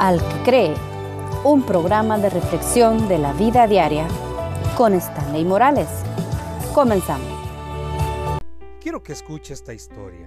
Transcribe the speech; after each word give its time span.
Al 0.00 0.18
que 0.18 0.42
cree, 0.44 0.74
un 1.44 1.62
programa 1.62 2.16
de 2.16 2.30
reflexión 2.30 3.06
de 3.06 3.18
la 3.18 3.34
vida 3.34 3.66
diaria 3.66 4.08
con 4.74 4.94
Stanley 4.94 5.44
Morales. 5.44 5.90
Comenzamos. 6.72 7.28
Quiero 8.80 9.02
que 9.02 9.12
escuche 9.12 9.52
esta 9.52 9.74
historia. 9.74 10.26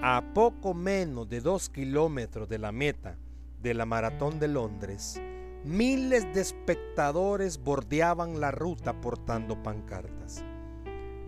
A 0.00 0.22
poco 0.32 0.74
menos 0.74 1.28
de 1.28 1.40
dos 1.40 1.68
kilómetros 1.68 2.48
de 2.48 2.58
la 2.58 2.70
meta 2.70 3.18
de 3.60 3.74
la 3.74 3.84
Maratón 3.84 4.38
de 4.38 4.46
Londres, 4.46 5.20
miles 5.64 6.32
de 6.32 6.40
espectadores 6.40 7.58
bordeaban 7.58 8.38
la 8.38 8.52
ruta 8.52 9.00
portando 9.00 9.60
pancartas. 9.60 10.44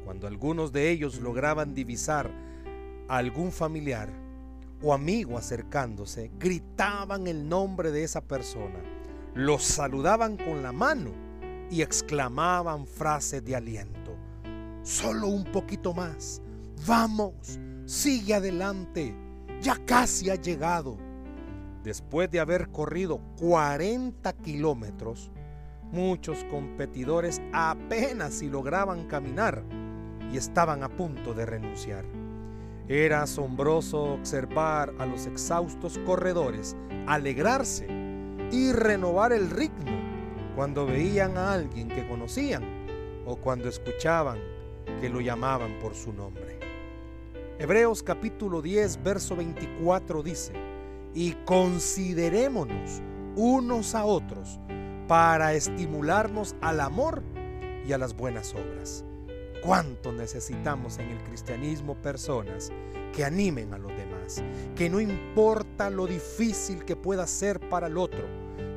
Cuando 0.05 0.29
algunos 0.29 0.71
de 0.71 0.89
ellos 0.89 1.19
lograban 1.19 1.75
divisar 1.75 2.30
a 3.09 3.17
algún 3.17 3.51
familiar, 3.51 4.30
o 4.83 4.95
amigo 4.95 5.37
acercándose, 5.37 6.31
gritaban 6.39 7.27
el 7.27 7.49
nombre 7.49 7.91
de 7.91 8.04
esa 8.04 8.21
persona, 8.21 8.81
los 9.35 9.63
saludaban 9.63 10.37
con 10.37 10.63
la 10.63 10.73
mano 10.73 11.11
y 11.71 11.82
exclamaban 11.82 12.87
frases 12.87 13.45
de 13.45 13.57
aliento. 13.57 14.17
Solo 14.82 15.29
un 15.29 15.45
poquito 15.45 15.95
más. 15.95 16.43
Vamos, 16.87 17.59
sigue 17.85 18.35
adelante. 18.35 19.14
Ya 19.61 19.77
casi 19.85 20.31
ha 20.31 20.37
llegado. 20.37 20.96
Después 21.85 22.31
de 22.31 22.40
haber 22.40 22.71
corrido 22.71 23.21
40 23.39 24.32
kilómetros, 24.35 25.31
muchos 25.93 26.45
competidores 26.45 27.40
apenas 27.53 28.35
si 28.35 28.49
lograban 28.49 29.07
caminar 29.07 29.62
y 30.32 30.37
estaban 30.37 30.82
a 30.82 30.89
punto 30.89 31.35
de 31.35 31.46
renunciar. 31.46 32.05
Era 32.91 33.22
asombroso 33.22 34.03
observar 34.14 34.92
a 34.98 35.06
los 35.06 35.28
exhaustos 35.28 35.97
corredores 35.98 36.77
alegrarse 37.06 37.86
y 38.50 38.72
renovar 38.72 39.33
el 39.33 39.48
ritmo 39.48 39.92
cuando 40.56 40.87
veían 40.87 41.37
a 41.37 41.53
alguien 41.53 41.87
que 41.87 42.05
conocían 42.09 42.65
o 43.27 43.37
cuando 43.37 43.69
escuchaban 43.69 44.41
que 45.00 45.09
lo 45.09 45.20
llamaban 45.20 45.78
por 45.78 45.95
su 45.95 46.12
nombre. 46.12 46.59
Hebreos 47.61 48.03
capítulo 48.03 48.61
10, 48.61 49.05
verso 49.05 49.37
24 49.37 50.25
dice, 50.25 50.53
y 51.15 51.34
considerémonos 51.45 53.00
unos 53.37 53.95
a 53.95 54.05
otros 54.05 54.59
para 55.06 55.55
estimularnos 55.55 56.56
al 56.61 56.81
amor 56.81 57.22
y 57.87 57.93
a 57.93 57.98
las 57.98 58.17
buenas 58.17 58.53
obras 58.53 59.05
¿Cuánto 59.62 60.11
necesitamos 60.11 60.98
en 60.98 61.11
el 61.11 61.19
cristianismo 61.25 61.94
personas 61.94 62.72
que 63.14 63.25
animen 63.25 63.75
a 63.75 63.78
los 63.78 63.92
demás? 63.94 64.42
Que 64.75 64.89
no 64.89 65.00
importa 65.00 65.91
lo 65.91 66.06
difícil 66.06 66.84
que 66.86 66.97
pueda 66.97 67.27
ser 67.27 67.61
para 67.69 67.88
el 67.88 67.98
otro, 67.98 68.27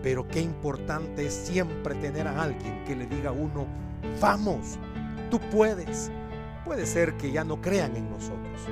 pero 0.02 0.28
qué 0.28 0.42
importante 0.42 1.26
es 1.26 1.34
siempre 1.34 1.96
tener 1.96 2.28
a 2.28 2.44
alguien 2.44 2.84
que 2.84 2.98
le 2.98 3.06
diga 3.06 3.30
a 3.30 3.34
uno, 3.34 3.66
vamos, 4.20 4.78
tú 5.32 5.40
puedes. 5.52 6.12
Puede 6.66 6.86
ser 6.86 7.16
que 7.16 7.32
ya 7.32 7.46
no 7.46 7.62
crean 7.62 7.96
en 7.96 8.10
nosotros 8.10 8.68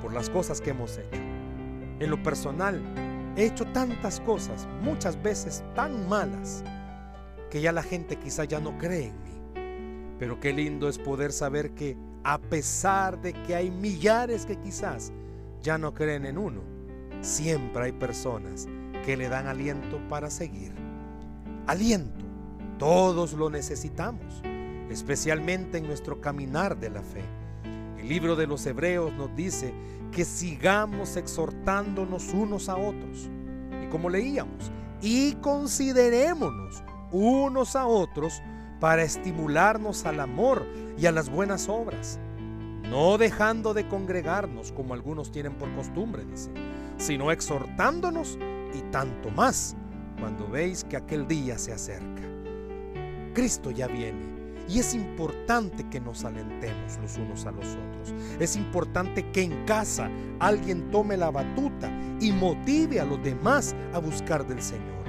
por 0.00 0.12
las 0.12 0.30
cosas 0.30 0.60
que 0.60 0.70
hemos 0.70 0.96
hecho. 0.96 1.20
En 1.98 2.08
lo 2.08 2.22
personal, 2.22 2.80
he 3.36 3.46
hecho 3.46 3.64
tantas 3.66 4.20
cosas, 4.20 4.68
muchas 4.82 5.20
veces 5.20 5.64
tan 5.74 6.08
malas, 6.08 6.62
que 7.50 7.60
ya 7.60 7.72
la 7.72 7.82
gente 7.82 8.16
quizá 8.16 8.44
ya 8.44 8.60
no 8.60 8.78
cree 8.78 9.08
en 9.08 9.22
mí. 9.24 9.31
Pero 10.22 10.38
qué 10.38 10.52
lindo 10.52 10.88
es 10.88 10.98
poder 10.98 11.32
saber 11.32 11.72
que 11.72 11.96
a 12.22 12.38
pesar 12.38 13.20
de 13.20 13.32
que 13.32 13.56
hay 13.56 13.72
millares 13.72 14.46
que 14.46 14.54
quizás 14.54 15.10
ya 15.64 15.78
no 15.78 15.94
creen 15.94 16.26
en 16.26 16.38
uno, 16.38 16.60
siempre 17.22 17.86
hay 17.86 17.90
personas 17.90 18.68
que 19.04 19.16
le 19.16 19.28
dan 19.28 19.48
aliento 19.48 19.98
para 20.08 20.30
seguir. 20.30 20.70
Aliento, 21.66 22.24
todos 22.78 23.32
lo 23.32 23.50
necesitamos, 23.50 24.42
especialmente 24.90 25.78
en 25.78 25.88
nuestro 25.88 26.20
caminar 26.20 26.78
de 26.78 26.90
la 26.90 27.02
fe. 27.02 27.24
El 27.98 28.08
libro 28.08 28.36
de 28.36 28.46
los 28.46 28.64
Hebreos 28.64 29.12
nos 29.14 29.34
dice 29.34 29.74
que 30.12 30.24
sigamos 30.24 31.16
exhortándonos 31.16 32.32
unos 32.32 32.68
a 32.68 32.76
otros. 32.76 33.28
Y 33.84 33.88
como 33.88 34.08
leíamos, 34.08 34.70
y 35.00 35.32
considerémonos 35.40 36.84
unos 37.10 37.74
a 37.74 37.88
otros 37.88 38.40
para 38.82 39.04
estimularnos 39.04 40.06
al 40.06 40.18
amor 40.18 40.66
y 40.98 41.06
a 41.06 41.12
las 41.12 41.30
buenas 41.30 41.68
obras, 41.68 42.18
no 42.90 43.16
dejando 43.16 43.74
de 43.74 43.86
congregarnos 43.86 44.72
como 44.72 44.92
algunos 44.92 45.30
tienen 45.30 45.54
por 45.54 45.72
costumbre, 45.76 46.24
dice, 46.24 46.50
sino 46.96 47.30
exhortándonos 47.30 48.36
y 48.74 48.80
tanto 48.90 49.30
más 49.30 49.76
cuando 50.18 50.48
veis 50.48 50.82
que 50.82 50.96
aquel 50.96 51.28
día 51.28 51.58
se 51.58 51.72
acerca. 51.72 52.22
Cristo 53.34 53.70
ya 53.70 53.86
viene 53.86 54.26
y 54.68 54.80
es 54.80 54.94
importante 54.94 55.88
que 55.88 56.00
nos 56.00 56.24
alentemos 56.24 56.98
los 57.00 57.16
unos 57.18 57.46
a 57.46 57.52
los 57.52 57.66
otros. 57.66 58.12
Es 58.40 58.56
importante 58.56 59.30
que 59.30 59.42
en 59.42 59.64
casa 59.64 60.10
alguien 60.40 60.90
tome 60.90 61.16
la 61.16 61.30
batuta 61.30 61.88
y 62.20 62.32
motive 62.32 62.98
a 62.98 63.04
los 63.04 63.22
demás 63.22 63.76
a 63.92 64.00
buscar 64.00 64.44
del 64.44 64.60
Señor. 64.60 65.04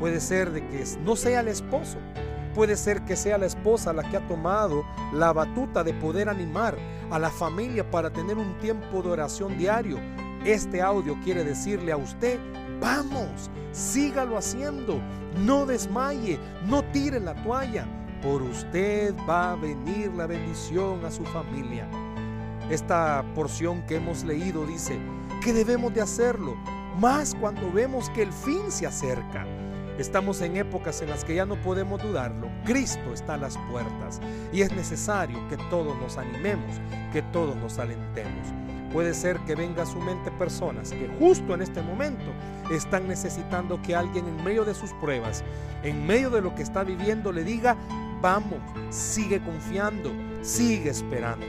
Puede 0.00 0.18
ser 0.18 0.50
de 0.50 0.66
que 0.66 0.84
no 1.04 1.14
sea 1.14 1.38
el 1.38 1.46
esposo, 1.46 1.98
Puede 2.54 2.76
ser 2.76 3.02
que 3.02 3.16
sea 3.16 3.38
la 3.38 3.46
esposa 3.46 3.92
la 3.92 4.02
que 4.02 4.18
ha 4.18 4.26
tomado 4.28 4.84
la 5.12 5.32
batuta 5.32 5.82
de 5.82 5.94
poder 5.94 6.28
animar 6.28 6.76
a 7.10 7.18
la 7.18 7.30
familia 7.30 7.90
para 7.90 8.10
tener 8.10 8.36
un 8.36 8.58
tiempo 8.58 9.02
de 9.02 9.08
oración 9.08 9.56
diario. 9.56 9.98
Este 10.44 10.82
audio 10.82 11.16
quiere 11.24 11.44
decirle 11.44 11.92
a 11.92 11.96
usted, 11.96 12.38
vamos, 12.80 13.50
sígalo 13.72 14.36
haciendo, 14.36 15.00
no 15.38 15.64
desmaye, 15.64 16.38
no 16.66 16.82
tire 16.92 17.20
la 17.20 17.34
toalla. 17.42 17.86
Por 18.22 18.42
usted 18.42 19.14
va 19.28 19.52
a 19.52 19.56
venir 19.56 20.12
la 20.14 20.26
bendición 20.26 21.04
a 21.04 21.10
su 21.10 21.24
familia. 21.24 21.88
Esta 22.70 23.24
porción 23.34 23.82
que 23.86 23.96
hemos 23.96 24.24
leído 24.24 24.66
dice 24.66 24.98
que 25.42 25.52
debemos 25.52 25.92
de 25.94 26.02
hacerlo, 26.02 26.54
más 26.98 27.34
cuando 27.34 27.72
vemos 27.72 28.10
que 28.10 28.22
el 28.22 28.32
fin 28.32 28.70
se 28.70 28.86
acerca. 28.86 29.44
Estamos 29.98 30.40
en 30.40 30.56
épocas 30.56 31.02
en 31.02 31.10
las 31.10 31.22
que 31.24 31.34
ya 31.34 31.44
no 31.44 31.56
podemos 31.56 32.02
dudarlo. 32.02 32.48
Cristo 32.64 33.12
está 33.12 33.34
a 33.34 33.38
las 33.38 33.58
puertas 33.70 34.20
y 34.52 34.62
es 34.62 34.72
necesario 34.72 35.38
que 35.48 35.58
todos 35.68 35.98
nos 35.98 36.16
animemos, 36.16 36.80
que 37.12 37.20
todos 37.20 37.54
nos 37.56 37.78
alentemos. 37.78 38.48
Puede 38.90 39.12
ser 39.12 39.38
que 39.40 39.54
venga 39.54 39.82
a 39.82 39.86
su 39.86 39.98
mente 40.00 40.30
personas 40.32 40.92
que 40.92 41.08
justo 41.18 41.54
en 41.54 41.62
este 41.62 41.82
momento 41.82 42.24
están 42.70 43.06
necesitando 43.06 43.80
que 43.82 43.94
alguien 43.94 44.26
en 44.26 44.42
medio 44.42 44.64
de 44.64 44.74
sus 44.74 44.92
pruebas, 44.94 45.44
en 45.82 46.06
medio 46.06 46.30
de 46.30 46.40
lo 46.40 46.54
que 46.54 46.62
está 46.62 46.84
viviendo, 46.84 47.30
le 47.30 47.44
diga, 47.44 47.76
vamos, 48.22 48.60
sigue 48.90 49.42
confiando, 49.42 50.10
sigue 50.42 50.90
esperando. 50.90 51.46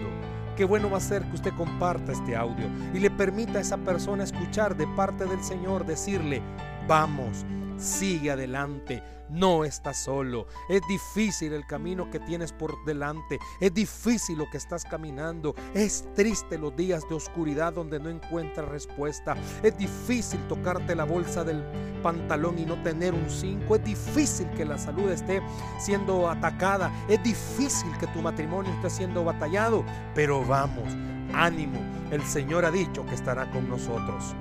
Qué 0.57 0.65
bueno 0.65 0.89
va 0.89 0.97
a 0.97 1.01
ser 1.01 1.23
que 1.23 1.35
usted 1.35 1.53
comparta 1.55 2.11
este 2.11 2.35
audio 2.35 2.67
y 2.93 2.99
le 2.99 3.09
permita 3.09 3.57
a 3.57 3.61
esa 3.61 3.77
persona 3.77 4.23
escuchar 4.23 4.75
de 4.75 4.85
parte 4.95 5.25
del 5.25 5.43
Señor 5.43 5.85
decirle, 5.85 6.41
vamos, 6.87 7.45
Sigue 7.77 8.31
adelante, 8.31 9.03
no 9.29 9.65
estás 9.65 10.03
solo. 10.03 10.47
Es 10.69 10.81
difícil 10.87 11.53
el 11.53 11.65
camino 11.65 12.09
que 12.09 12.19
tienes 12.19 12.51
por 12.51 12.83
delante. 12.85 13.39
Es 13.59 13.73
difícil 13.73 14.37
lo 14.37 14.49
que 14.49 14.57
estás 14.57 14.85
caminando. 14.85 15.55
Es 15.73 16.05
triste 16.15 16.57
los 16.57 16.75
días 16.75 17.07
de 17.09 17.15
oscuridad 17.15 17.73
donde 17.73 17.99
no 17.99 18.09
encuentras 18.09 18.67
respuesta. 18.67 19.35
Es 19.63 19.77
difícil 19.77 20.39
tocarte 20.47 20.95
la 20.95 21.03
bolsa 21.03 21.43
del 21.43 21.63
pantalón 22.01 22.59
y 22.59 22.65
no 22.65 22.81
tener 22.83 23.13
un 23.13 23.29
5. 23.29 23.75
Es 23.75 23.83
difícil 23.83 24.49
que 24.51 24.65
la 24.65 24.77
salud 24.77 25.09
esté 25.09 25.41
siendo 25.79 26.29
atacada. 26.29 26.91
Es 27.07 27.21
difícil 27.23 27.91
que 27.99 28.07
tu 28.07 28.21
matrimonio 28.21 28.71
esté 28.73 28.89
siendo 28.89 29.23
batallado. 29.23 29.83
Pero 30.13 30.45
vamos, 30.45 30.93
ánimo. 31.33 31.79
El 32.11 32.21
Señor 32.23 32.65
ha 32.65 32.71
dicho 32.71 33.05
que 33.05 33.15
estará 33.15 33.49
con 33.51 33.67
nosotros. 33.67 34.35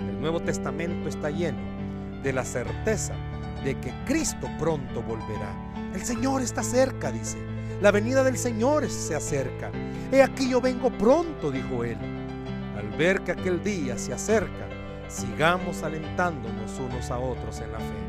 El 0.00 0.20
Nuevo 0.20 0.40
Testamento 0.40 1.08
está 1.08 1.30
lleno 1.30 1.77
de 2.22 2.32
la 2.32 2.44
certeza 2.44 3.14
de 3.64 3.78
que 3.80 3.92
Cristo 4.06 4.48
pronto 4.58 5.02
volverá. 5.02 5.54
El 5.94 6.02
Señor 6.04 6.42
está 6.42 6.62
cerca, 6.62 7.10
dice. 7.10 7.38
La 7.80 7.90
venida 7.90 8.24
del 8.24 8.36
Señor 8.36 8.88
se 8.88 9.14
acerca. 9.14 9.70
He 10.10 10.22
aquí 10.22 10.50
yo 10.50 10.60
vengo 10.60 10.90
pronto, 10.90 11.50
dijo 11.50 11.84
él. 11.84 11.98
Al 12.76 12.88
ver 12.96 13.22
que 13.22 13.32
aquel 13.32 13.62
día 13.62 13.96
se 13.98 14.12
acerca, 14.12 14.68
sigamos 15.08 15.82
alentándonos 15.82 16.78
unos 16.78 17.10
a 17.10 17.18
otros 17.18 17.60
en 17.60 17.72
la 17.72 17.78
fe. 17.78 18.08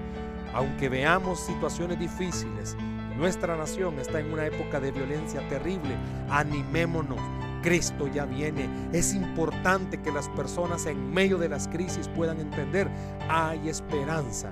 Aunque 0.54 0.90
veamos 0.90 1.40
situaciones 1.40 2.00
difíciles, 2.00 2.76
nuestra 3.16 3.56
nación 3.56 4.00
está 4.00 4.20
en 4.20 4.32
una 4.32 4.46
época 4.46 4.80
de 4.80 4.92
violencia 4.92 5.48
terrible, 5.50 5.96
animémonos 6.30 7.20
Cristo 7.62 8.08
ya 8.08 8.26
viene. 8.26 8.70
Es 8.92 9.14
importante 9.14 10.02
que 10.02 10.12
las 10.12 10.30
personas 10.30 10.86
en 10.86 11.12
medio 11.12 11.38
de 11.38 11.50
las 11.50 11.68
crisis 11.68 12.08
puedan 12.10 12.40
entender, 12.40 12.90
hay 13.30 13.70
esperanza 13.70 14.52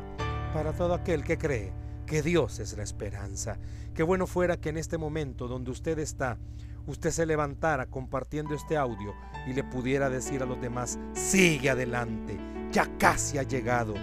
para 0.54 0.74
todo 0.74 0.94
aquel 0.94 1.24
que 1.24 1.38
cree 1.38 1.71
que 2.06 2.21
Dios 2.21 2.59
es 2.59 2.75
la 2.77 2.83
esperanza. 2.83 3.57
Qué 3.94 4.04
bueno 4.04 4.27
fuera 4.27 4.57
que 4.57 4.69
en 4.69 4.77
este 4.77 4.98
momento 4.98 5.48
donde 5.48 5.71
usted 5.71 6.00
está, 6.00 6.38
usted 6.86 7.12
se 7.12 7.25
levantara 7.25 7.88
compartiendo 7.88 8.56
este 8.56 8.77
audio 8.77 9.13
y 9.45 9.53
le 9.53 9.63
pudiera 9.63 10.10
decir 10.10 10.42
a 10.42 10.45
los 10.45 10.62
demás, 10.62 10.98
sigue 11.13 11.69
adelante, 11.69 12.38
ya 12.71 12.88
casi 12.98 13.38
ha 13.38 13.44
llegado 13.44 13.95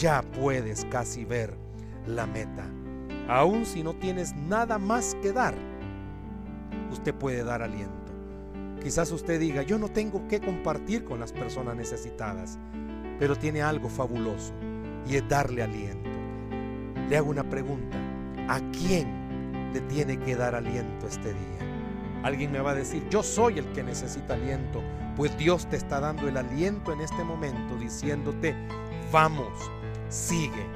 ya 0.00 0.22
puedes 0.22 0.86
casi 0.86 1.26
ver 1.26 1.54
la 2.06 2.26
meta. 2.26 2.64
Aun 3.28 3.66
si 3.66 3.82
no 3.82 3.92
tienes 3.94 4.34
nada 4.34 4.78
más 4.78 5.14
que 5.22 5.30
dar, 5.30 5.54
usted 6.90 7.14
puede 7.14 7.44
dar 7.44 7.62
aliento. 7.62 7.99
Quizás 8.82 9.10
usted 9.12 9.38
diga, 9.38 9.62
yo 9.62 9.78
no 9.78 9.88
tengo 9.88 10.26
que 10.26 10.40
compartir 10.40 11.04
con 11.04 11.20
las 11.20 11.32
personas 11.32 11.76
necesitadas, 11.76 12.58
pero 13.18 13.36
tiene 13.36 13.60
algo 13.60 13.90
fabuloso 13.90 14.54
y 15.06 15.16
es 15.16 15.28
darle 15.28 15.62
aliento. 15.62 16.08
Le 17.08 17.16
hago 17.16 17.30
una 17.30 17.48
pregunta, 17.48 17.98
¿a 18.48 18.58
quién 18.72 19.70
le 19.74 19.80
tiene 19.82 20.18
que 20.18 20.34
dar 20.34 20.54
aliento 20.54 21.06
este 21.06 21.28
día? 21.28 22.22
Alguien 22.22 22.52
me 22.52 22.60
va 22.60 22.70
a 22.70 22.74
decir, 22.74 23.06
yo 23.10 23.22
soy 23.22 23.58
el 23.58 23.66
que 23.72 23.82
necesita 23.82 24.34
aliento, 24.34 24.82
pues 25.14 25.36
Dios 25.36 25.68
te 25.68 25.76
está 25.76 26.00
dando 26.00 26.26
el 26.28 26.38
aliento 26.38 26.92
en 26.92 27.02
este 27.02 27.22
momento 27.22 27.76
diciéndote, 27.76 28.54
vamos, 29.12 29.52
sigue. 30.08 30.66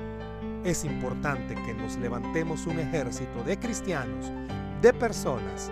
Es 0.62 0.84
importante 0.84 1.54
que 1.54 1.72
nos 1.72 1.96
levantemos 1.96 2.66
un 2.66 2.78
ejército 2.80 3.42
de 3.44 3.58
cristianos, 3.58 4.30
de 4.82 4.92
personas, 4.92 5.70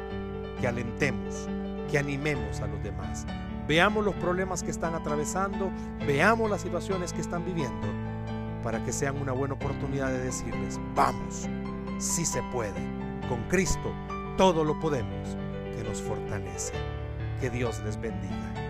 que 0.60 0.68
alentemos, 0.68 1.48
que 1.90 1.98
animemos 1.98 2.60
a 2.60 2.66
los 2.66 2.82
demás. 2.82 3.26
Veamos 3.68 4.04
los 4.04 4.14
problemas 4.16 4.62
que 4.62 4.70
están 4.70 4.94
atravesando, 4.94 5.70
veamos 6.06 6.50
las 6.50 6.62
situaciones 6.62 7.12
que 7.12 7.20
están 7.20 7.44
viviendo, 7.44 7.86
para 8.62 8.82
que 8.84 8.92
sean 8.92 9.20
una 9.20 9.32
buena 9.32 9.54
oportunidad 9.54 10.08
de 10.08 10.18
decirles, 10.18 10.80
vamos, 10.94 11.48
si 11.98 12.24
se 12.24 12.42
puede, 12.52 12.80
con 13.28 13.42
Cristo 13.48 13.92
todo 14.36 14.64
lo 14.64 14.78
podemos, 14.80 15.36
que 15.76 15.84
nos 15.84 16.00
fortalece. 16.02 16.72
Que 17.40 17.50
Dios 17.50 17.80
les 17.84 18.00
bendiga. 18.00 18.61